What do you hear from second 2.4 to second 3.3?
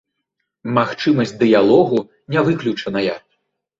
выключаная.